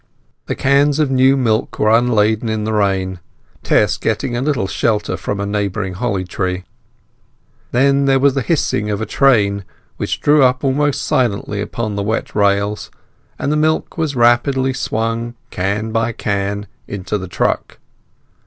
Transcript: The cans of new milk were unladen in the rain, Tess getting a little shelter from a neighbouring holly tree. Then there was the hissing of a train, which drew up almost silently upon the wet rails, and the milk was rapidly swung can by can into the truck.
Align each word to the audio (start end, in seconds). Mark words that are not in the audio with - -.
The 0.47 0.55
cans 0.55 0.97
of 0.97 1.11
new 1.11 1.37
milk 1.37 1.77
were 1.77 1.91
unladen 1.95 2.49
in 2.49 2.63
the 2.63 2.73
rain, 2.73 3.19
Tess 3.61 3.97
getting 3.97 4.35
a 4.35 4.41
little 4.41 4.65
shelter 4.65 5.15
from 5.15 5.39
a 5.39 5.45
neighbouring 5.45 5.93
holly 5.93 6.23
tree. 6.25 6.63
Then 7.71 8.05
there 8.05 8.17
was 8.17 8.33
the 8.33 8.41
hissing 8.41 8.89
of 8.89 8.99
a 8.99 9.05
train, 9.05 9.63
which 9.97 10.19
drew 10.19 10.41
up 10.41 10.63
almost 10.63 11.03
silently 11.03 11.61
upon 11.61 11.95
the 11.97 12.01
wet 12.01 12.33
rails, 12.33 12.89
and 13.37 13.51
the 13.51 13.55
milk 13.55 13.95
was 13.95 14.15
rapidly 14.15 14.73
swung 14.73 15.35
can 15.51 15.91
by 15.91 16.13
can 16.13 16.65
into 16.87 17.19
the 17.19 17.27
truck. 17.27 17.77